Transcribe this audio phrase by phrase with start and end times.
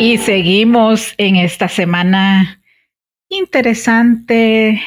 [0.00, 2.62] Y seguimos en esta semana
[3.28, 4.82] interesante,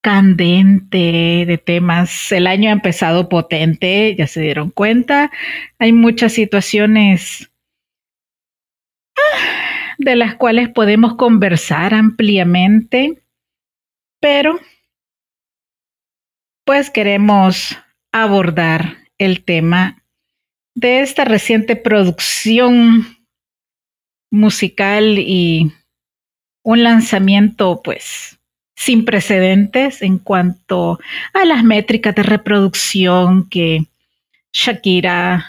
[0.00, 2.32] candente de temas.
[2.32, 5.30] El año ha empezado potente, ya se dieron cuenta.
[5.78, 7.50] Hay muchas situaciones
[9.18, 13.22] ah, de las cuales podemos conversar ampliamente,
[14.20, 14.58] pero
[16.64, 17.76] pues queremos
[18.10, 20.02] abordar el tema
[20.74, 23.15] de esta reciente producción
[24.30, 25.72] musical y
[26.62, 28.38] un lanzamiento pues
[28.76, 31.00] sin precedentes en cuanto
[31.32, 33.86] a las métricas de reproducción que
[34.52, 35.46] Shakira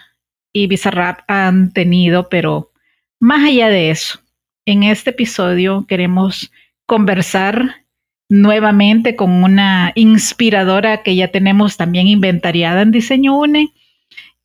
[0.53, 2.71] y Bizarrap han tenido, pero
[3.19, 4.19] más allá de eso,
[4.65, 6.51] en este episodio queremos
[6.85, 7.83] conversar
[8.29, 13.73] nuevamente con una inspiradora que ya tenemos también inventariada en Diseño UNE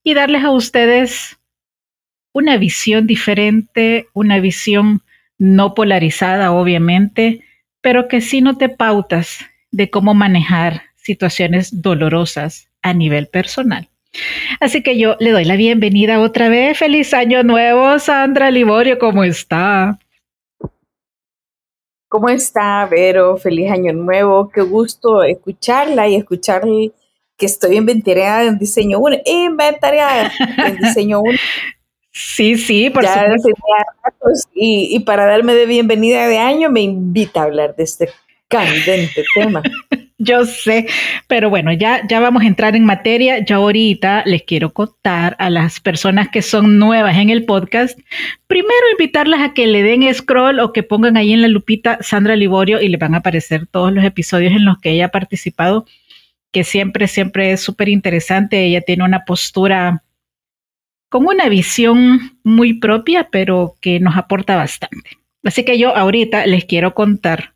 [0.04, 1.38] y darles a ustedes
[2.32, 5.02] una visión diferente, una visión
[5.38, 7.44] no polarizada, obviamente,
[7.80, 13.88] pero que sí no te pautas de cómo manejar situaciones dolorosas a nivel personal.
[14.60, 16.78] Así que yo le doy la bienvenida otra vez.
[16.78, 19.98] Feliz año nuevo, Sandra Liborio, ¿cómo está?
[22.08, 23.38] ¿Cómo está, Vero?
[23.38, 24.50] Feliz año nuevo.
[24.50, 26.62] Qué gusto escucharla y escuchar
[27.38, 29.16] que estoy inventariada en diseño 1.
[29.24, 31.32] Inventariada en diseño 1.
[32.12, 33.48] Sí, sí, por supuesto.
[34.54, 38.10] y, y, para darme de bienvenida de año me invita a hablar de este
[38.48, 39.62] candente tema.
[40.18, 40.86] Yo sé,
[41.26, 43.44] pero bueno, ya, ya vamos a entrar en materia.
[43.44, 47.98] Ya ahorita les quiero contar a las personas que son nuevas en el podcast,
[48.46, 52.36] primero invitarlas a que le den scroll o que pongan ahí en la lupita Sandra
[52.36, 55.86] Liborio y le van a aparecer todos los episodios en los que ella ha participado,
[56.52, 58.64] que siempre, siempre es súper interesante.
[58.64, 60.04] Ella tiene una postura
[61.12, 65.18] con una visión muy propia, pero que nos aporta bastante.
[65.44, 67.52] Así que yo ahorita les quiero contar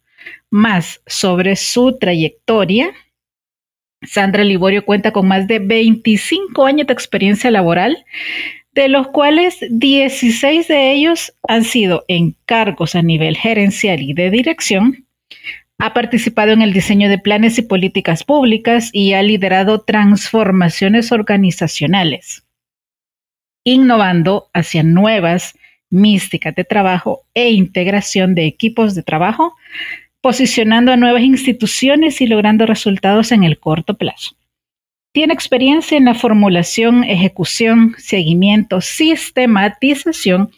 [0.51, 2.91] más sobre su trayectoria.
[4.03, 8.05] Sandra Liborio cuenta con más de 25 años de experiencia laboral,
[8.73, 14.29] de los cuales 16 de ellos han sido en cargos a nivel gerencial y de
[14.29, 15.07] dirección.
[15.79, 22.46] Ha participado en el diseño de planes y políticas públicas y ha liderado transformaciones organizacionales
[23.67, 25.59] innovando hacia nuevas
[25.91, 29.57] místicas de trabajo e integración de equipos de trabajo,
[30.21, 34.37] posicionando a nuevas instituciones y logrando resultados en el corto plazo.
[35.13, 40.53] Tiene experiencia en la formulación, ejecución, seguimiento, sistematización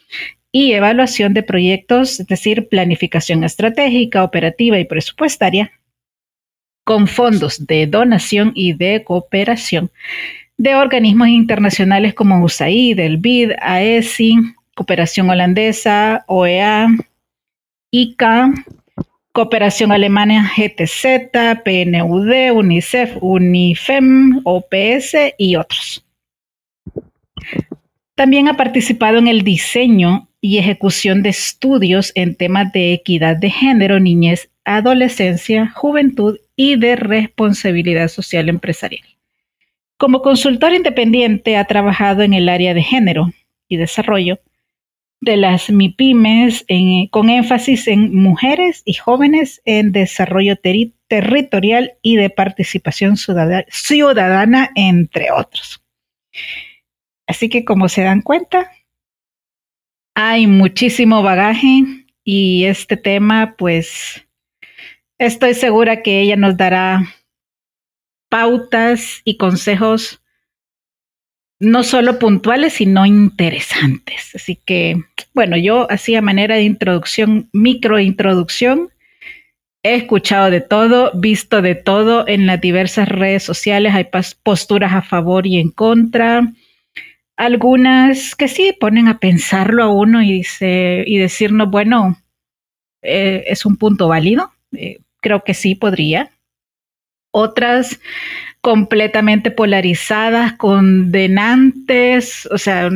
[0.53, 5.73] y evaluación de proyectos, es decir, planificación estratégica, operativa y presupuestaria,
[6.85, 9.91] con fondos de donación y de cooperación
[10.58, 14.34] de organismos internacionales como USAID, el BID, AESI,
[14.75, 16.88] Cooperación Holandesa, OEA,
[17.90, 18.52] ICA,
[19.32, 21.31] Cooperación Alemana GTZ,
[21.64, 26.05] PNUD, UNICEF, UNIFEM, OPS y otros.
[28.16, 33.50] También ha participado en el diseño y ejecución de estudios en temas de equidad de
[33.50, 39.18] género, niñez, adolescencia, juventud y de responsabilidad social empresarial.
[39.99, 43.33] Como consultor independiente ha trabajado en el área de género
[43.69, 44.39] y desarrollo
[45.21, 46.65] de las MIPIMES
[47.11, 50.55] con énfasis en mujeres y jóvenes en desarrollo
[51.09, 55.83] territorial y de participación ciudadana, entre otros.
[57.27, 58.71] Así que como se dan cuenta,
[60.15, 61.83] hay muchísimo bagaje
[62.23, 64.25] y este tema, pues,
[65.19, 67.03] estoy segura que ella nos dará
[68.29, 70.21] pautas y consejos
[71.61, 74.33] no solo puntuales, sino interesantes.
[74.35, 75.03] Así que,
[75.35, 78.91] bueno, yo hacía manera de introducción, microintroducción.
[79.83, 83.95] He escuchado de todo, visto de todo en las diversas redes sociales.
[83.95, 84.07] Hay
[84.43, 86.53] posturas a favor y en contra.
[87.37, 92.21] Algunas que sí ponen a pensarlo a uno y, dice, y decirnos, bueno,
[93.03, 94.53] eh, es un punto válido.
[94.73, 96.31] Eh, creo que sí podría.
[97.31, 98.01] Otras
[98.61, 102.91] completamente polarizadas, condenantes, o sea,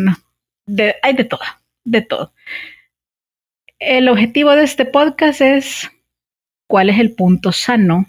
[1.03, 1.41] hay de todo,
[1.85, 2.33] de todo.
[3.79, 5.91] El objetivo de este podcast es
[6.67, 8.07] cuál es el punto sano,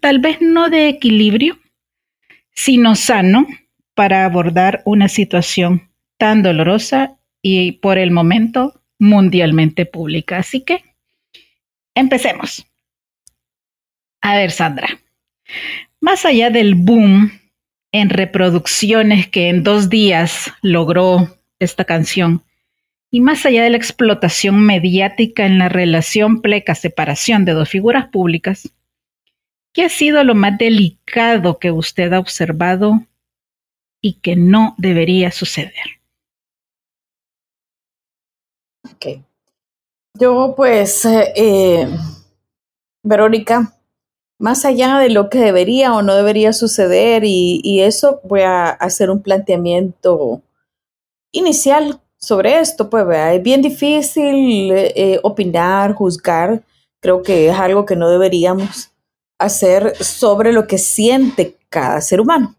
[0.00, 1.58] tal vez no de equilibrio,
[2.54, 3.46] sino sano
[3.94, 10.38] para abordar una situación tan dolorosa y por el momento mundialmente pública.
[10.38, 10.84] Así que
[11.94, 12.66] empecemos.
[14.20, 14.88] A ver, Sandra,
[16.00, 17.30] más allá del boom
[17.92, 22.42] en reproducciones que en dos días logró esta canción,
[23.10, 28.72] y más allá de la explotación mediática en la relación pleca-separación de dos figuras públicas,
[29.74, 33.06] ¿qué ha sido lo más delicado que usted ha observado
[34.00, 36.00] y que no debería suceder?
[38.90, 39.22] Ok.
[40.18, 41.88] Yo pues, eh, eh
[43.04, 43.76] Verónica,
[44.42, 49.08] más allá de lo que debería o no debería suceder y, eso voy a hacer
[49.08, 50.42] un planteamiento
[51.30, 56.60] inicial sobre esto, pues es bien difícil eh, opinar, juzgar,
[56.98, 58.90] creo que es algo que no deberíamos
[59.38, 62.56] hacer sobre lo que siente cada ser humano,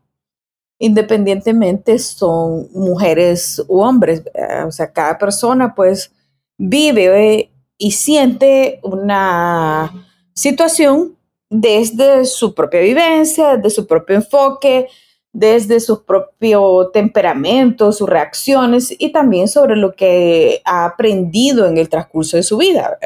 [0.79, 4.24] independientemente son mujeres u hombres,
[4.65, 6.13] o sea, cada persona pues
[6.57, 9.91] vive y siente una
[10.33, 11.18] situación
[11.55, 14.88] desde su propia vivencia, desde su propio enfoque,
[15.31, 21.89] desde su propio temperamento, sus reacciones y también sobre lo que ha aprendido en el
[21.89, 22.97] transcurso de su vida.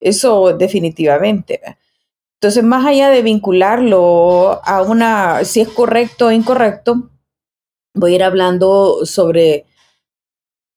[0.00, 1.60] Eso definitivamente.
[2.40, 7.10] Entonces, más allá de vincularlo a una, si es correcto o incorrecto,
[7.94, 9.66] voy a ir hablando sobre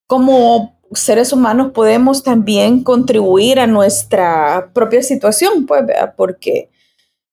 [0.08, 5.84] cómo seres humanos podemos también contribuir a nuestra propia situación, pues,
[6.18, 6.70] porque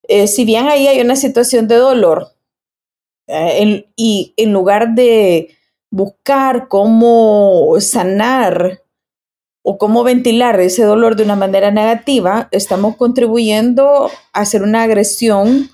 [0.08, 2.28] eh, si bien ahí hay una situación de dolor,
[3.28, 5.56] eh, y en lugar de
[5.90, 8.82] buscar cómo sanar
[9.62, 15.70] o cómo ventilar ese dolor de una manera negativa, estamos contribuyendo a hacer una agresión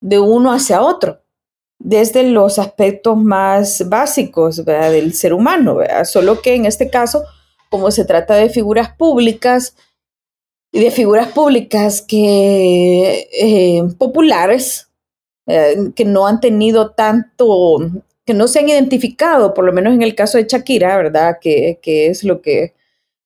[0.00, 1.22] de uno hacia otro
[1.78, 7.24] desde los aspectos más básicos del ser humano, solo que en este caso,
[7.70, 9.76] como se trata de figuras públicas
[10.72, 14.90] y de figuras públicas que eh, populares,
[15.46, 17.78] que no han tenido tanto,
[18.26, 21.38] que no se han identificado, por lo menos en el caso de Shakira, ¿verdad?
[21.40, 22.74] Que, es lo que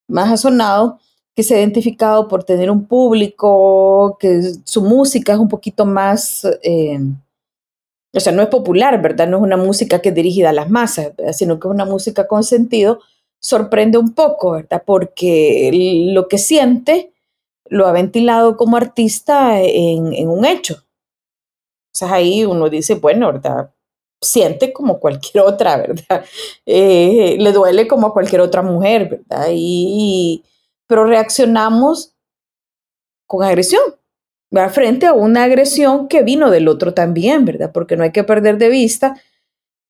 [0.07, 0.99] más ha sonado,
[1.35, 6.47] que se ha identificado por tener un público, que su música es un poquito más...
[6.61, 6.99] Eh,
[8.15, 9.27] o sea, no es popular, ¿verdad?
[9.27, 12.27] No es una música que es dirigida a las masas, sino que es una música
[12.27, 12.99] con sentido,
[13.39, 14.83] sorprende un poco, ¿verdad?
[14.85, 15.71] Porque
[16.13, 17.13] lo que siente
[17.65, 20.75] lo ha ventilado como artista en, un hecho.
[20.75, 23.71] O sea, ahí uno dice, bueno, ¿verdad?
[24.21, 26.25] Siente como cualquier otra, ¿verdad?
[26.65, 29.47] Eh, le duele como cualquier otra mujer, ¿verdad?
[29.51, 30.43] Y,
[30.87, 32.15] pero reaccionamos
[33.25, 33.81] con agresión,
[34.55, 37.71] va frente a una agresión que vino del otro también, ¿verdad?
[37.73, 39.15] Porque no hay que perder de vista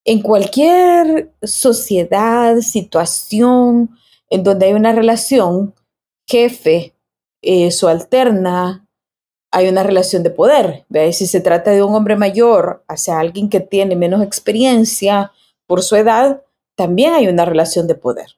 [0.06, 3.92] en cualquier sociedad, situación
[4.30, 5.74] en donde hay una relación
[6.28, 6.96] jefe,
[7.42, 8.88] eh, subalterna,
[9.52, 10.86] hay una relación de poder.
[10.90, 11.14] ¿ve?
[11.14, 15.32] Si se trata de un hombre mayor hacia alguien que tiene menos experiencia
[15.68, 16.42] por su edad,
[16.76, 18.38] también hay una relación de poder.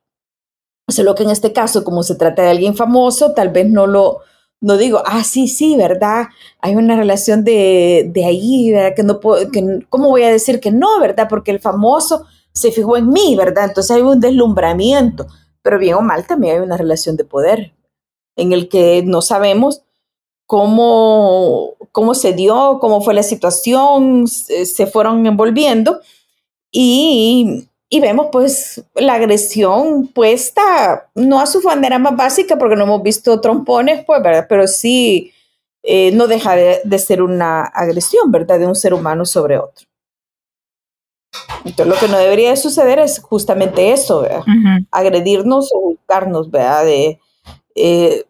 [0.88, 4.20] Solo que en este caso, como se trata de alguien famoso, tal vez no lo,
[4.62, 6.28] no digo, ah, sí, sí, ¿verdad?
[6.60, 8.96] Hay una relación de, de ahí, ¿verdad?
[8.96, 11.28] Que no puedo, que, ¿cómo voy a decir que no, ¿verdad?
[11.30, 13.66] Porque el famoso se fijó en mí, ¿verdad?
[13.66, 15.28] Entonces hay un deslumbramiento.
[15.62, 17.74] pero bien o mal también hay una relación de poder
[18.36, 19.84] en el que no sabemos
[20.46, 26.02] cómo, cómo se dio, cómo fue la situación, se fueron envolviendo
[26.72, 32.84] y, y vemos pues la agresión puesta, no a su manera más básica porque no
[32.84, 34.48] hemos visto trompones, pues, ¿verdad?
[34.50, 35.32] Pero sí
[35.84, 38.60] eh, no deja de, ser una agresión, ¿verdad?
[38.60, 39.86] De un ser humano sobre otro.
[41.64, 44.44] Entonces, lo que no debería suceder es justamente eso, ¿verdad?
[44.90, 46.86] Agredirnos o buscarnos, ¿verdad?
[46.86, 47.20] De,
[47.76, 48.26] eh,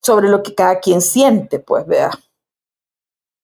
[0.00, 2.12] sobre lo que cada quien siente, pues, ¿verdad?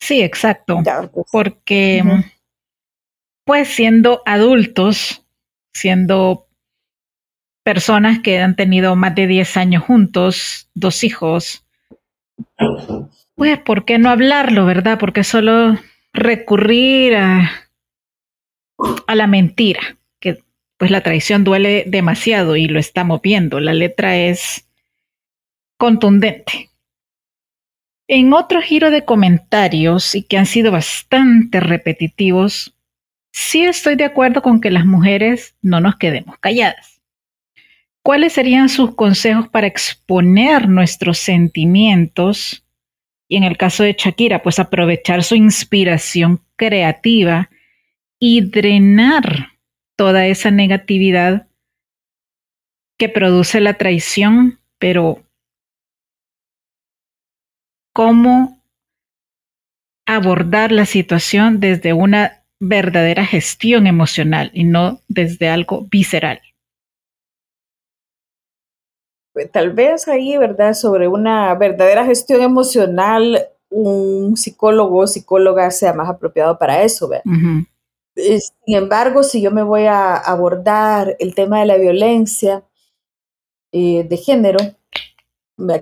[0.01, 0.79] Sí, exacto.
[1.13, 1.27] Pues.
[1.33, 2.03] Porque,
[3.45, 5.25] pues, siendo adultos,
[5.79, 6.47] siendo
[7.65, 11.65] personas que han tenido más de 10 años juntos, dos hijos,
[13.35, 14.99] pues, ¿por qué no hablarlo, verdad?
[14.99, 15.79] Porque solo
[16.13, 17.51] recurrir a,
[19.15, 20.43] la mentira, que
[20.77, 23.61] pues la traición duele demasiado y lo estamos viendo.
[23.61, 24.69] La letra es
[25.77, 26.71] contundente.
[28.09, 32.75] En otro giro de comentarios y que han sido bastante repetitivos,
[33.33, 37.01] sí estoy de acuerdo con que las mujeres no nos quedemos calladas.
[38.03, 42.65] ¿Cuáles serían sus consejos para exponer nuestros sentimientos?
[43.29, 47.51] Y en el caso de Shakira, pues aprovechar su inspiración creativa
[48.19, 49.53] y drenar
[49.97, 51.49] toda esa negatividad
[52.99, 55.23] que produce la traición, pero
[57.93, 58.63] cómo
[60.07, 66.41] abordar la situación desde una verdadera gestión emocional y no desde algo visceral.
[69.33, 70.75] Pues, tal vez ahí, ¿verdad?
[70.75, 77.25] Sobre una verdadera gestión emocional, un psicólogo o psicóloga sea más apropiado para eso, ¿verdad?
[78.17, 82.65] Sin embargo, si yo me voy a abordar el tema de la violencia
[83.71, 84.59] eh, de género,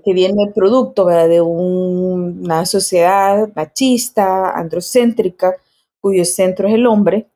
[0.04, 5.56] que viene producto de una sociedad machista, androcéntrica,
[6.06, 7.28] cuyo centro es el hombre,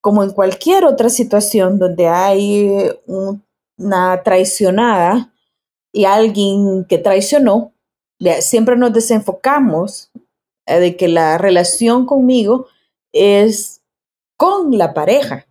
[0.00, 2.90] como en cualquier otra situación donde hay
[3.76, 5.32] una traicionada
[5.92, 7.72] y alguien que traicionó,
[8.40, 10.10] siempre nos desenfocamos
[10.66, 12.66] eh, de que la relación conmigo
[13.12, 13.82] es
[14.36, 15.46] con la pareja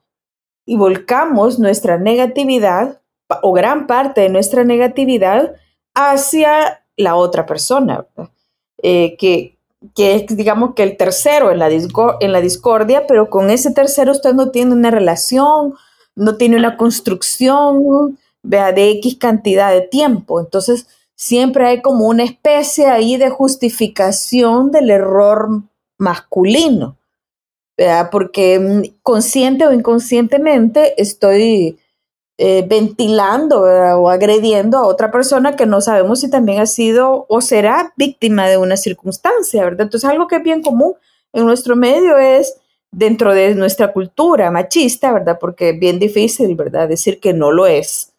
[0.65, 3.01] y volcamos nuestra negatividad
[3.43, 5.55] o gran parte de nuestra negatividad
[5.95, 8.05] hacia la otra persona,
[8.83, 9.56] eh, que,
[9.95, 14.11] que es, digamos, que el tercero en la, en la discordia, pero con ese tercero
[14.11, 15.75] usted no tiene una relación,
[16.15, 20.39] no tiene una construcción vea, de X cantidad de tiempo.
[20.39, 25.63] Entonces, siempre hay como una especie ahí de justificación del error
[25.97, 26.97] masculino,
[28.11, 31.77] porque mm, consciente o inconscientemente estoy
[32.39, 37.41] eh, ventilando o agrediendo a otra persona que no sabemos si también ha sido o
[37.41, 39.81] será víctima de una circunstancia, ¿verdad?
[39.81, 40.93] Entonces algo que es bien común
[41.33, 42.55] en nuestro medio es
[42.91, 45.39] dentro de nuestra cultura machista, ¿verdad?
[45.41, 46.87] Porque es bien difícil, ¿verdad?
[46.87, 48.13] Decir que no lo es.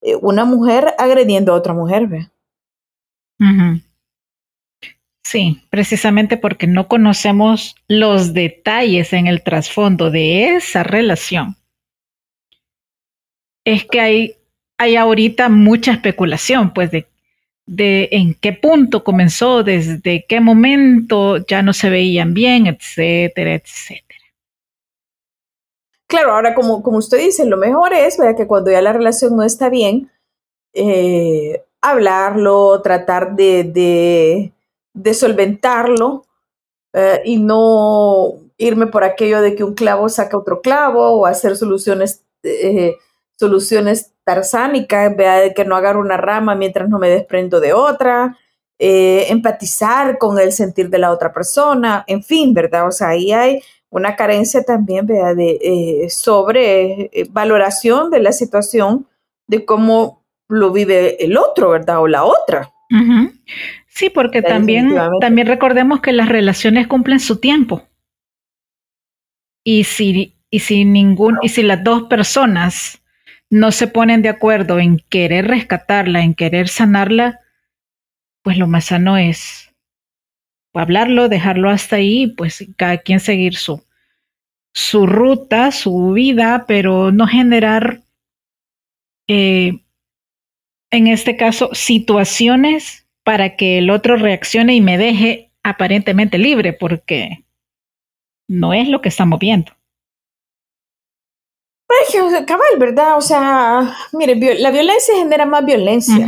[0.00, 2.28] Eh, una mujer agrediendo a otra mujer, ¿verdad?
[5.24, 11.56] Sí, precisamente porque no conocemos los detalles en el trasfondo de esa relación
[13.66, 14.36] es que hay,
[14.78, 17.08] hay ahorita mucha especulación, pues, de,
[17.66, 24.06] de en qué punto comenzó, desde qué momento ya no se veían bien, etcétera, etcétera.
[26.06, 29.42] Claro, ahora como, como usted dice, lo mejor es que cuando ya la relación no
[29.42, 30.12] está bien,
[30.72, 34.52] eh, hablarlo, tratar de,
[34.94, 36.24] de, solventarlo
[36.92, 41.56] eh, y no irme por aquello de que un clavo saca otro clavo o hacer
[41.56, 42.96] soluciones eh,
[43.38, 48.36] soluciones tarzánicas, vea de que no agarro una rama mientras no me desprendo de otra,
[48.78, 52.88] eh, empatizar con el sentir de la otra persona, en fin, ¿verdad?
[52.88, 58.32] O sea, ahí hay una carencia también, vea, de, eh, sobre eh, valoración de la
[58.32, 59.06] situación,
[59.46, 62.00] de cómo lo vive el otro, ¿verdad?
[62.00, 62.72] O la otra.
[63.86, 67.82] Sí, porque también, también recordemos que las relaciones cumplen su tiempo.
[69.64, 73.00] Y si, y si ningún, y si las dos personas
[73.50, 77.40] no se ponen de acuerdo en querer rescatarla, en querer sanarla,
[78.42, 79.74] pues lo más sano es
[80.74, 83.82] hablarlo, dejarlo hasta ahí, pues cada quien seguir su,
[84.74, 88.00] su ruta, su vida, pero no generar,
[89.28, 89.80] eh,
[90.90, 97.44] en este caso, situaciones para que el otro reaccione y me deje aparentemente libre, porque
[98.48, 99.72] no es lo que estamos viendo.
[102.12, 103.16] Pues, cabal, ¿verdad?
[103.16, 106.26] O sea, mire, la violencia genera más violencia.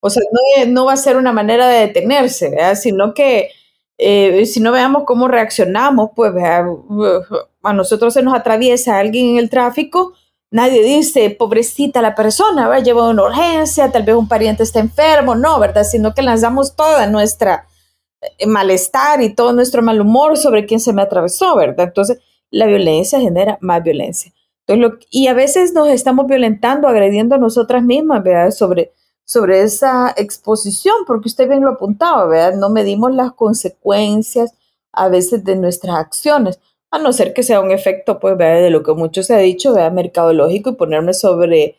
[0.00, 0.22] O sea,
[0.68, 2.74] no, va a ser una manera de detenerse, ¿verdad?
[2.74, 3.50] Sino que
[3.98, 9.48] eh, si no veamos cómo reaccionamos, pues a nosotros se nos atraviesa alguien en el
[9.48, 10.14] tráfico,
[10.50, 14.80] nadie dice, pobrecita la persona, va a llevar una urgencia, tal vez un pariente está
[14.80, 15.84] enfermo, no, ¿verdad?
[15.84, 17.68] Sino que lanzamos toda nuestra
[18.20, 21.86] eh, malestar y todo nuestro mal humor sobre quien se me atravesó, ¿verdad?
[21.86, 22.18] Entonces,
[22.50, 24.32] la violencia genera más violencia.
[25.10, 28.50] Y a veces nos estamos violentando, agrediendo a nosotras mismas, ¿verdad?
[28.50, 28.92] Sobre
[29.24, 32.58] sobre esa exposición, porque usted bien lo apuntaba, ¿verdad?
[32.58, 34.54] No medimos las consecuencias
[34.92, 38.82] a veces de nuestras acciones, a no ser que sea un efecto, pues, de lo
[38.82, 39.92] que mucho se ha dicho, ¿verdad?
[39.92, 41.76] Mercadológico y ponerme sobre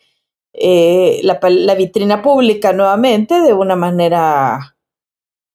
[0.52, 4.76] eh, la, vitrina pública nuevamente de una manera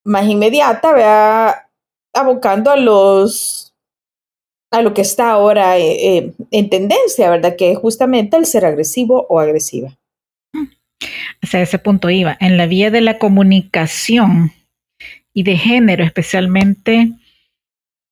[0.06, 1.56] más inmediata, ¿verdad?
[2.14, 3.69] Abocando a los
[4.72, 7.56] a lo que está ahora eh, eh, en tendencia, ¿verdad?
[7.58, 9.98] Que es justamente el ser agresivo o agresiva.
[11.42, 14.52] Hacia ese punto iba, en la vía de la comunicación
[15.34, 17.14] y de género especialmente,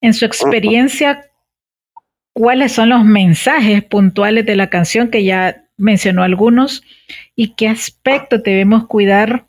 [0.00, 1.30] en su experiencia,
[2.32, 6.82] ¿cuáles son los mensajes puntuales de la canción que ya mencionó algunos
[7.36, 9.46] y qué aspectos debemos cuidar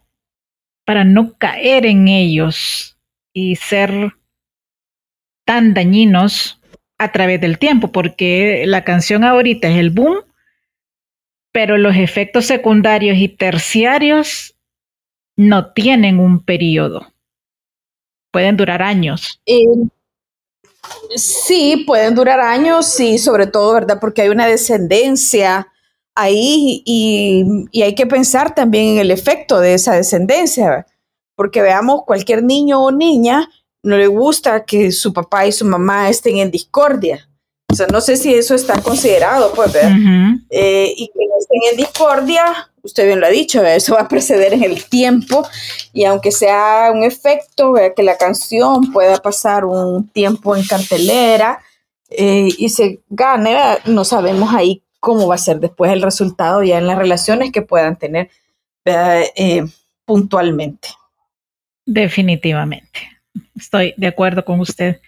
[0.85, 2.97] para no caer en ellos
[3.33, 4.15] y ser
[5.45, 6.58] tan dañinos
[6.99, 7.91] a través del tiempo?
[7.91, 10.19] Porque la canción ahorita es el boom
[11.51, 14.55] pero los efectos secundarios y terciarios
[15.35, 17.11] no tienen un periodo.
[18.31, 19.41] Pueden durar años.
[21.15, 23.97] Sí, pueden durar años y sobre todo, ¿verdad?
[23.99, 25.67] Porque hay una descendencia
[26.15, 30.85] ahí y, y, hay que pensar también en el efecto de esa descendencia,
[31.35, 33.49] porque veamos, cualquier niño o niña
[33.83, 37.29] no le gusta que su papá y su mamá estén en discordia.
[37.71, 39.91] O sea, no sé si eso está considerado, pues, ver.
[40.49, 44.53] Eh, y que estén en discordia, usted bien lo ha dicho, eso va a preceder
[44.53, 45.47] en el tiempo
[45.93, 51.59] y aunque sea un efecto, que la canción pueda pasar un tiempo en cartelera
[52.09, 56.79] eh, y se gane, no sabemos ahí cómo va a ser después el resultado ya
[56.79, 58.29] en las relaciones que puedan tener
[58.85, 59.63] eh,
[60.05, 60.89] puntualmente.
[61.85, 62.99] Definitivamente,
[63.55, 65.01] estoy de acuerdo con usted.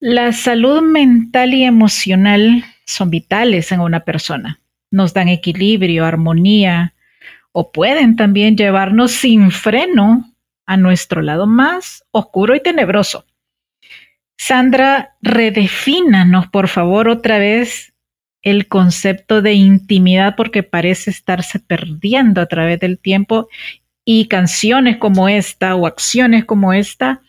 [0.00, 4.60] La salud mental y emocional son vitales en una persona.
[4.90, 6.94] Nos dan equilibrio, armonía
[7.52, 10.34] o pueden también llevarnos sin freno
[10.66, 13.24] a nuestro lado más oscuro y tenebroso.
[14.36, 17.94] Sandra, redefínanos por favor otra vez
[18.42, 23.48] el concepto de intimidad porque parece estarse perdiendo a través del tiempo
[24.04, 27.22] y canciones como esta o acciones como esta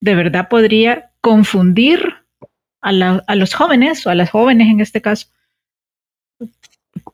[0.00, 2.00] de verdad podría confundir
[2.80, 5.28] a, los jóvenes o a las jóvenes en este caso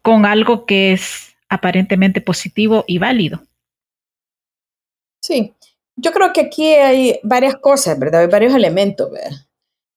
[0.03, 3.43] con algo que es aparentemente positivo y válido.
[5.23, 5.55] Sí,
[5.97, 8.23] yo creo que aquí hay varias cosas, ¿verdad?
[8.23, 9.11] Hay varios elementos,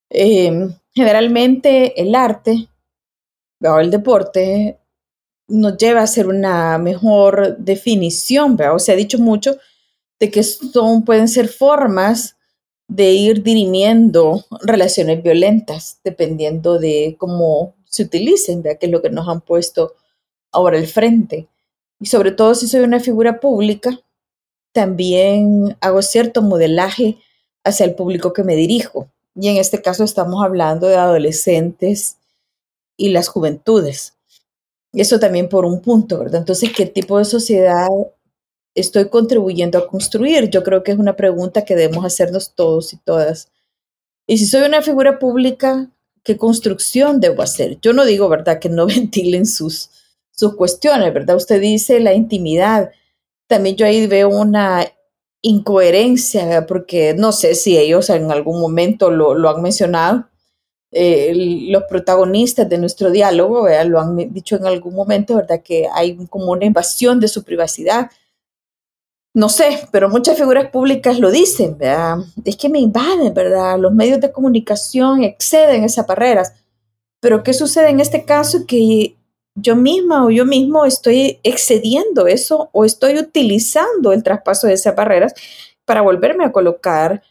[0.10, 2.68] eh, generalmente el arte
[3.62, 4.78] o el deporte
[5.48, 8.76] nos lleva a hacer una mejor definición, ¿verdad?
[8.76, 9.58] O se ha dicho mucho
[10.20, 12.36] de que son, pueden ser formas
[12.88, 18.80] de ir dirimiendo relaciones violentas, dependiendo de cómo se utilicen, ¿verdad?
[18.80, 19.94] que es lo que nos han puesto
[20.52, 21.48] ahora al frente.
[22.00, 24.00] Y sobre todo si soy una figura pública,
[24.74, 27.18] también hago cierto modelaje
[27.64, 29.10] hacia el público que me dirijo.
[29.36, 32.18] Y en este caso estamos hablando de adolescentes
[32.98, 34.15] y las juventudes.
[34.96, 36.40] Eso también por un punto, ¿verdad?
[36.40, 37.88] Entonces, ¿qué tipo de sociedad
[38.74, 40.50] estoy contribuyendo a construir?
[40.50, 43.52] Yo creo que es una pregunta que debemos hacernos todos y todas.
[44.28, 45.90] Y si soy una figura pública,
[46.24, 47.80] ¿qué construcción debo hacer?
[47.82, 49.92] Yo no digo, ¿verdad?, que no ventilen sus,
[50.32, 51.36] sus cuestiones, ¿verdad?
[51.36, 52.92] Usted dice la intimidad.
[53.48, 54.86] También yo ahí veo una
[55.42, 60.28] incoherencia, porque no sé si ellos en algún momento lo, lo han mencionado.
[60.98, 61.34] Eh,
[61.70, 65.62] los protagonistas de nuestro diálogo lo han dicho en algún momento, ¿verdad?
[65.62, 68.10] Que hay como una invasión de su privacidad
[69.36, 72.20] no sé, pero muchas figuras públicas lo dicen, ¿verdad?
[72.46, 73.78] Es que me invaden, ¿verdad?
[73.78, 76.54] Los medios de comunicación exceden esas barreras.
[77.20, 78.66] Pero ¿qué sucede en este caso?
[78.66, 79.18] Que
[79.54, 84.96] yo misma o yo mismo estoy excediendo eso o estoy utilizando el traspaso de esas
[84.96, 85.34] barreras
[85.84, 87.22] para volverme a colocar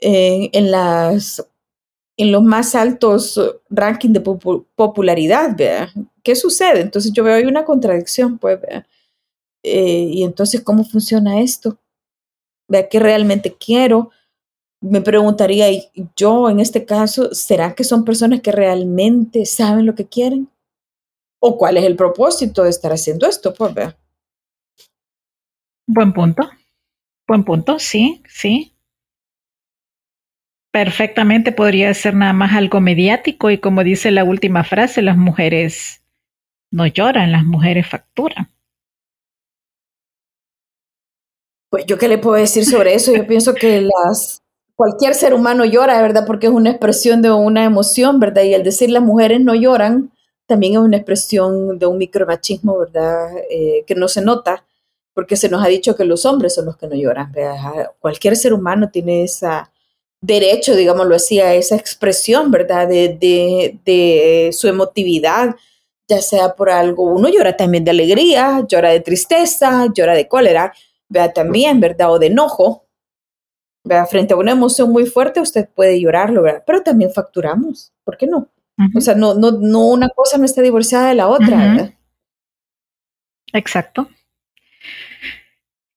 [0.00, 1.46] en, las,
[2.16, 5.88] en los más altos rankings de popularidad, ¿verdad?
[6.22, 6.80] ¿Qué sucede?
[6.80, 8.86] Entonces yo veo ahí una contradicción, pues, ¿verdad?
[9.62, 11.78] Eh, y entonces, ¿cómo funciona esto?
[12.68, 14.10] ¿Vea qué realmente quiero?
[14.80, 15.66] Me preguntaría
[16.14, 20.48] yo en este caso, ¿será que son personas que realmente saben lo que quieren?
[21.40, 23.52] ¿O cuál es el propósito de estar haciendo esto?
[23.54, 23.96] Pues vea.
[25.86, 26.48] Buen punto.
[27.26, 28.73] Buen punto, sí, sí.
[30.74, 36.02] Perfectamente podría ser nada más algo mediático y como dice la última frase, las mujeres
[36.72, 38.50] no lloran, las mujeres facturan.
[41.70, 43.14] Pues yo qué le puedo decir sobre eso.
[43.14, 44.42] Yo pienso que las
[44.74, 46.24] cualquier ser humano llora, ¿verdad?
[46.26, 48.42] Porque es una expresión de una emoción, ¿verdad?
[48.42, 50.10] Y el decir las mujeres no lloran
[50.48, 53.28] también es una expresión de un micromachismo, ¿verdad?
[53.48, 54.64] Eh, que no se nota,
[55.12, 57.30] porque se nos ha dicho que los hombres son los que no lloran.
[57.30, 57.92] ¿verdad?
[58.00, 59.46] Cualquier ser humano tiene ese
[60.26, 62.88] derecho, digámoslo así, a esa expresión, ¿verdad?
[62.88, 65.54] De, de, de su emotividad,
[66.08, 67.04] ya sea por algo.
[67.04, 70.72] Uno llora también de alegría, llora de tristeza, llora de cólera,
[71.08, 72.12] vea también, ¿verdad?
[72.12, 72.86] O de enojo.
[73.84, 76.62] Vea, frente a una emoción muy fuerte, usted puede llorarlo, ¿verdad?
[76.66, 78.48] Pero también facturamos, ¿por qué no?
[78.96, 81.94] O sea, no, no, no una cosa no está divorciada de la otra, ¿verdad?
[83.52, 84.08] Exacto.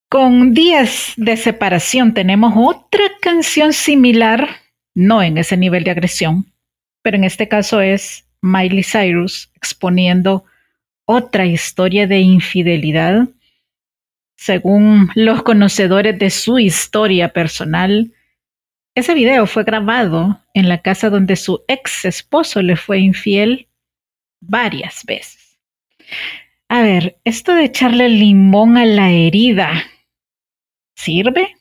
[0.09, 4.47] Con días de separación tenemos otra canción similar,
[4.95, 6.51] no en ese nivel de agresión,
[7.01, 10.45] pero en este caso es Miley Cyrus exponiendo
[11.05, 13.27] otra historia de infidelidad
[14.37, 18.13] según los conocedores de su historia personal,
[18.95, 23.67] ese video fue grabado en la casa donde su ex esposo le fue infiel
[24.39, 25.59] varias veces.
[26.69, 29.83] A ver, esto de echarle limón a la herida,
[30.97, 31.55] ¿sirve?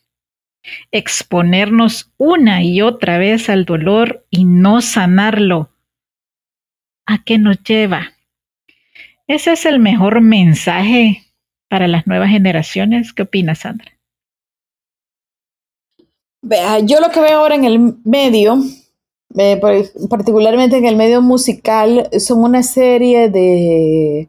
[0.91, 5.71] Exponernos una y otra vez al dolor y no sanarlo.
[7.07, 8.15] ¿A qué nos lleva?
[9.29, 11.23] Ese es el mejor mensaje
[11.69, 13.13] para las nuevas generaciones.
[13.13, 13.93] ¿Qué opinas, Sandra?
[16.43, 18.59] Vea, yo lo que veo ahora en el medio,
[19.37, 19.61] eh,
[20.09, 24.29] particularmente en el medio musical, son una serie de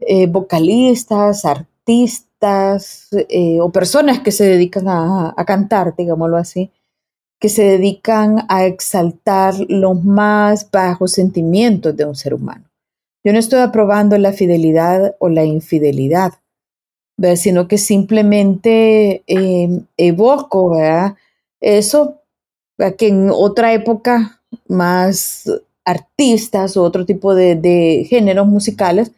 [0.00, 6.70] eh, vocalistas, artistas eh, o personas que se dedican a, cantar, digámoslo así,
[7.40, 12.64] que se dedican a exaltar los más bajos sentimientos de un ser humano.
[13.24, 16.34] Yo no estoy aprobando la fidelidad o la infidelidad
[17.36, 20.76] sino que simplemente em, evoco
[21.60, 22.20] eso,
[22.98, 25.50] que en otra época más
[25.84, 29.12] artistas o otro tipo de, géneros musicales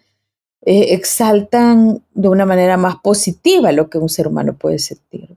[0.70, 5.34] eh, exaltan de una manera más positiva lo que un ser humano puede sentir.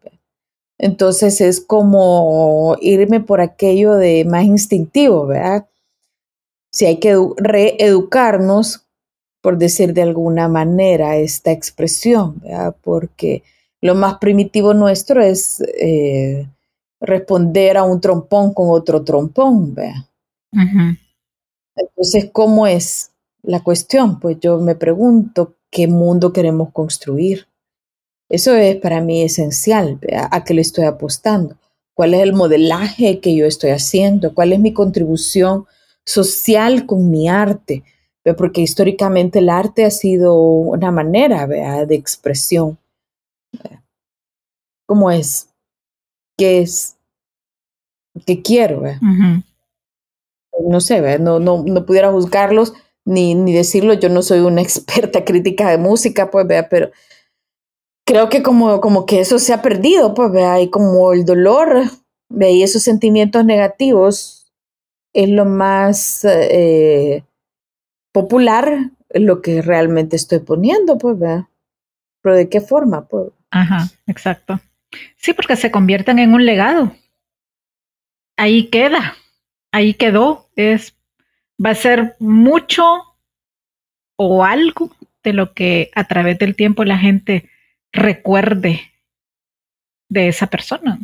[0.78, 5.70] Entonces es como irme por aquello de más instintivo, ¿verdad?
[6.70, 8.86] Si hay que reeducarnos
[9.40, 12.42] por decir de alguna manera, esta expresión,
[12.82, 13.44] porque
[13.80, 16.46] lo más primitivo nuestro es eh,
[17.00, 19.78] responder a un trompón con otro trompón.
[21.78, 23.11] Entonces, ¿cómo es
[23.44, 24.20] la cuestión?
[24.20, 27.48] Pues yo me pregunto, ¿qué mundo queremos construir?
[28.30, 30.00] Eso es para mí esencial,
[30.32, 31.58] a qué le estoy apostando,
[31.94, 35.66] cuál es el modelaje que yo estoy haciendo, cuál es mi contribución
[36.06, 37.84] social con mi arte
[38.38, 42.78] porque históricamente el arte ha sido una manera de expresión.
[44.86, 45.50] ¿Cómo es?
[46.38, 46.98] ¿Qué es?
[48.26, 48.84] ¿Qué quiero?
[50.68, 52.74] No sé, no, no, no, pudiera juzgarlos
[53.06, 53.94] ni, ni decirlo.
[53.94, 56.92] Yo no soy una experta crítica de música, pues, vea, pero
[58.06, 61.84] creo que como, como que eso se ha perdido, pues, vea, y como el dolor,
[62.30, 64.52] vea, y esos sentimientos negativos
[65.14, 66.26] es lo más...
[66.26, 67.24] Eh,
[68.12, 71.46] popular lo que realmente estoy poniendo, pues, ¿verdad?
[72.22, 73.30] Pero de qué forma, pues.
[73.50, 74.60] Ajá, exacto.
[75.18, 76.94] Sí, porque se convierten en un legado.
[78.38, 79.16] Ahí queda,
[79.72, 80.50] ahí quedó.
[80.56, 80.96] Es,
[81.64, 82.84] va a ser mucho
[84.18, 84.92] o algo
[85.24, 87.50] de lo que a través del tiempo la gente
[87.92, 88.92] recuerde
[90.10, 91.00] de esa persona.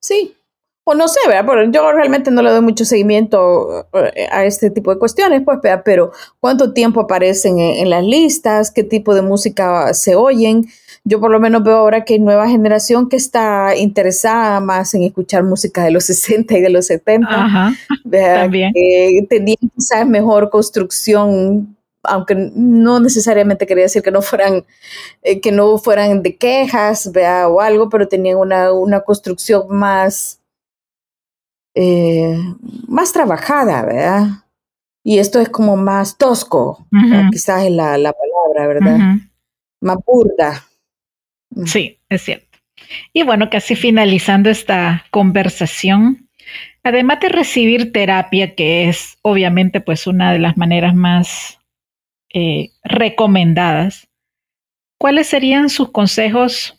[0.00, 0.36] Sí,
[0.84, 1.20] o no sé.
[1.26, 5.58] Pero yo realmente no le doy mucho seguimiento eh, a este tipo de cuestiones, pues,
[5.84, 10.66] pero cuánto tiempo aparecen en, las listas, qué tipo de música se oyen.
[11.08, 15.04] Yo por lo menos veo ahora que hay nueva generación que está interesada más en
[15.04, 17.28] escuchar música de los 60 y de los 70.
[17.30, 17.74] Ajá,
[18.10, 18.72] también.
[18.74, 21.76] Que tenían quizás mejor construcción
[22.08, 24.64] aunque no necesariamente quería decir que no fueran,
[25.22, 30.40] eh, que no fueran de quejas, vea, o algo, pero tenían una, una construcción más,
[31.74, 32.38] eh,
[32.86, 34.28] más trabajada, ¿verdad?
[35.02, 36.86] Y esto es como más tosco,
[37.32, 38.98] quizás es la, palabra, ¿verdad?
[39.80, 40.62] Más burda.
[41.64, 42.58] Sí, es cierto.
[43.12, 46.26] Y bueno, casi finalizando esta conversación,
[46.86, 51.58] Además de recibir terapia, que es obviamente pues una de las maneras más
[52.32, 54.06] eh, recomendadas,
[54.96, 56.78] ¿cuáles serían sus consejos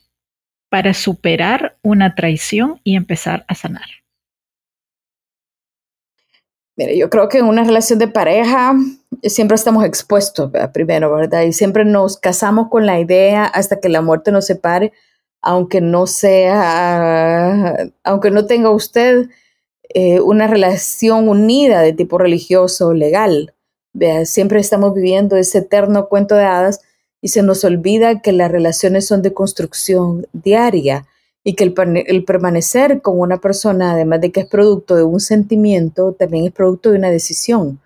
[0.70, 3.90] para superar una traición y empezar a sanar?
[6.78, 8.76] Mire, yo creo que en una relación de pareja
[9.24, 11.42] siempre estamos expuestos, primero, ¿verdad?
[11.42, 14.94] Y siempre nos casamos con la idea hasta que la muerte nos separe,
[15.42, 19.28] aunque no sea, aunque no tenga usted
[19.90, 23.56] eh, una relación unida de tipo religioso o legal.
[23.94, 26.82] Vea, siempre estamos viviendo ese eterno cuento de hadas
[27.22, 31.08] y se nos olvida que las relaciones son de construcción diaria
[31.48, 36.12] y que el, permanecer con una persona, además de que es producto de un sentimiento,
[36.12, 37.80] también es producto de una decisión.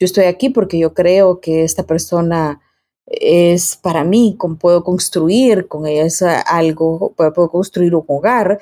[0.00, 2.62] Yo estoy aquí porque yo creo que esta persona
[3.04, 8.58] es para mí, con, puedo construir con ella algo, puedo, construir un hogar,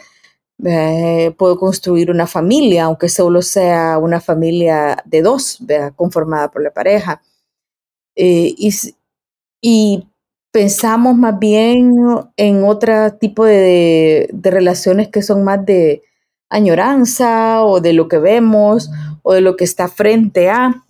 [0.64, 5.60] eh, puedo construir una familia, aunque solo sea una familia de dos,
[5.94, 7.22] conformada por la pareja.
[8.16, 8.74] Eh, y,
[9.60, 10.09] y
[10.52, 11.94] pensamos más bien
[12.36, 16.02] en otro tipo de, relaciones que son más de
[16.48, 18.90] añoranza o de lo que vemos
[19.22, 20.82] o de lo que está frente a.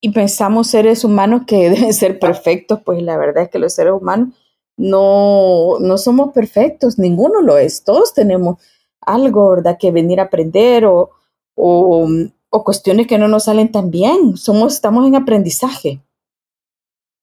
[0.00, 3.94] Y pensamos seres humanos que deben ser perfectos, pues la verdad es que los seres
[3.94, 4.30] humanos
[4.76, 8.58] no, no somos perfectos, ninguno lo es, todos tenemos
[9.00, 9.76] algo, ¿verdad?
[9.78, 11.10] Que venir a aprender o,
[11.54, 12.08] o,
[12.50, 16.00] o cuestiones que no nos salen tan bien, somos, estamos en aprendizaje.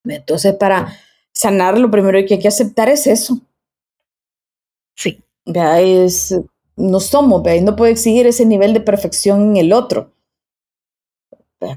[0.04, 0.96] Entonces, para
[1.32, 3.38] sanar, lo primero que hay que aceptar es eso.
[4.94, 5.22] Sí.
[5.44, 6.38] Es,
[6.76, 7.60] no somos, ¿vea?
[7.60, 10.12] no puedo exigir ese nivel de perfección en el otro.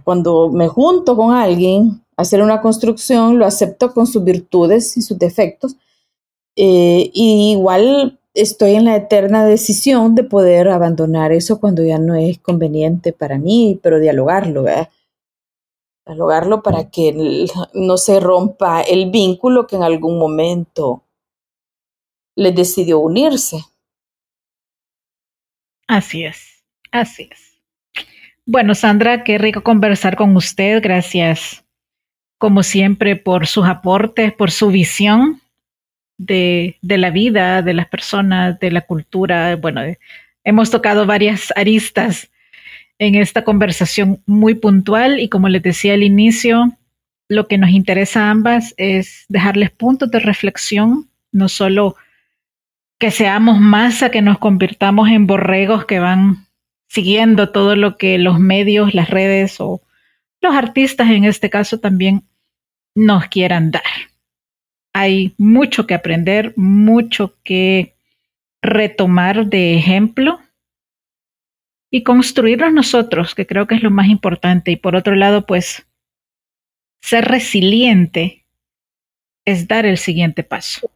[0.04, 5.02] Cuando me junto con alguien a hacer una construcción, lo acepto con sus virtudes y
[5.02, 5.76] sus defectos.
[6.56, 12.15] Eh, y igual estoy en la eterna decisión de poder abandonar eso cuando ya no
[12.15, 14.89] es conveniente para mí, pero dialogarlo, ¿verdad?
[16.06, 21.04] Dialogarlo para que no se rompa el vínculo que en algún momento
[22.36, 23.63] les decidió unirse.
[25.88, 27.62] Así es, así es.
[28.46, 30.82] Bueno, Sandra, qué rico conversar con usted.
[30.82, 31.63] Gracias,
[32.38, 35.41] como siempre, por sus aportes, por su visión
[36.18, 39.56] de, de la vida, de las personas, de la cultura.
[39.56, 39.82] Bueno,
[40.44, 42.30] hemos tocado varias aristas
[42.99, 46.77] en esta conversación muy puntual y como les decía al inicio,
[47.27, 51.95] lo que nos interesa a ambas es dejarles puntos de reflexión, no solo
[52.99, 56.47] que seamos masa, que nos convirtamos en borregos que van
[56.88, 59.81] siguiendo todo lo que los medios, las redes o
[60.41, 62.23] los artistas en este caso también
[62.95, 63.84] nos quieran dar.
[64.93, 67.95] Hay mucho que aprender, mucho que
[68.62, 70.39] retomar de ejemplo
[71.91, 74.71] y construirnos nosotros, que creo que es lo más importante.
[74.71, 75.86] Y por otro lado, pues,
[77.02, 78.45] ser resiliente
[79.45, 80.89] es dar el siguiente paso.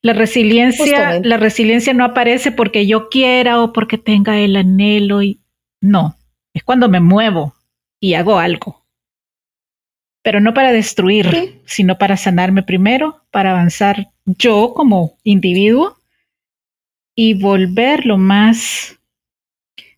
[0.00, 5.40] La resiliencia, la resiliencia no aparece porque yo quiera o porque tenga el anhelo y
[5.80, 6.18] no,
[6.52, 7.54] es cuando me muevo
[8.00, 8.84] y hago algo.
[10.22, 15.98] Pero no para destruir, sino para sanarme primero, para avanzar yo como individuo
[17.14, 18.98] y volver lo más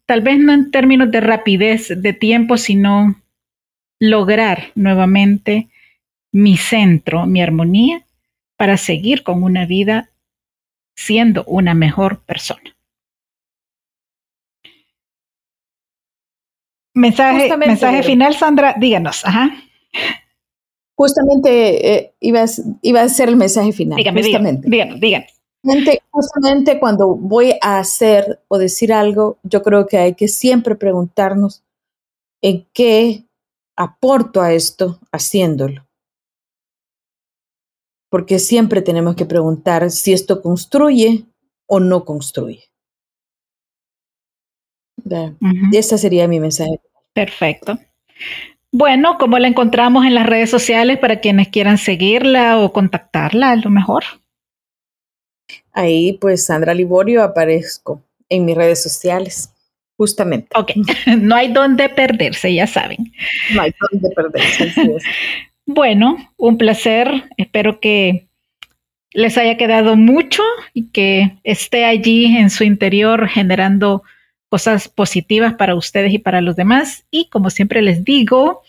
[0.07, 3.17] tal vez no en términos de rapidez de tiempo, sino
[4.01, 5.69] lograr nuevamente
[6.33, 8.05] mi centro, mi armonía,
[8.57, 10.11] para seguir con una vida
[10.97, 12.75] siendo una mejor persona.
[16.95, 19.23] Mensaje, mensaje final, Sandra, díganos.
[19.27, 19.51] Ajá.
[20.97, 23.97] Justamente eh, iba, a, ser el mensaje final.
[23.99, 24.69] Dígame, justamente.
[24.69, 25.31] díganos, díganos.
[26.17, 31.63] Justamente, cuando voy a hacer o decir algo, yo creo que hay que siempre preguntarnos
[32.41, 33.27] en qué
[33.77, 35.87] aporto a esto haciéndolo.
[38.09, 41.27] Porque siempre tenemos que preguntar si esto construye
[41.67, 42.65] o no construye.
[45.05, 46.81] Y Ese sería mi mensaje.
[47.13, 47.79] Perfecto.
[48.73, 53.57] Bueno, ¿cómo la encontramos en las redes sociales para quienes quieran seguirla o contactarla a
[53.57, 54.05] lo mejor?
[55.77, 59.53] Ahí, pues, Sandra Liborio aparezco en mis redes sociales,
[59.99, 60.49] justamente.
[60.55, 60.73] Ok,
[61.19, 63.13] no hay dónde perderse, ya saben.
[63.55, 64.73] No hay dónde perderse.
[65.67, 67.25] bueno, un placer.
[67.37, 68.27] Espero que
[69.13, 74.03] les haya quedado mucho y que esté allí en su interior generando
[74.49, 77.05] cosas positivas para ustedes y para los demás.
[77.11, 78.63] Y como siempre les digo,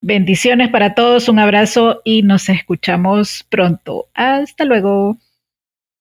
[0.00, 4.06] bendiciones para todos, un abrazo y nos escuchamos pronto.
[4.14, 5.16] Hasta luego.